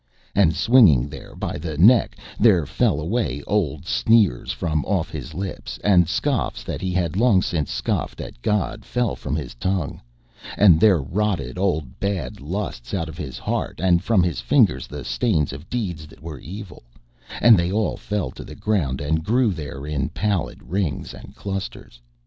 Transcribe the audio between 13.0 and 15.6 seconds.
of his heart, and from his fingers the stains